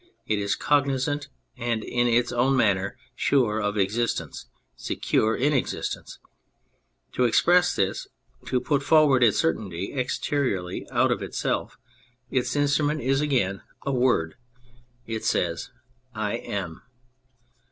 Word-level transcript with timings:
It 0.25 0.39
is 0.39 0.55
cognisant 0.55 1.27
and, 1.55 1.83
in 1.83 2.07
its 2.07 2.31
own 2.31 2.57
manner, 2.57 2.97
sure 3.13 3.59
of 3.61 3.77
existence, 3.77 4.47
secure 4.75 5.35
in 5.35 5.53
existence. 5.53 6.17
To 7.11 7.25
express 7.25 7.75
this, 7.75 8.07
to 8.47 8.59
put 8.59 8.81
forward 8.81 9.23
its 9.23 9.37
certainty 9.37 9.93
exteriorly, 9.93 10.87
out 10.89 11.11
of 11.11 11.21
itself, 11.21 11.77
its 12.31 12.55
instrument 12.55 13.01
is 13.01 13.21
again 13.21 13.61
a 13.85 13.91
word. 13.93 14.33
It 15.05 15.23
says, 15.23 15.69
"I 16.15 16.33
am." 16.37 16.81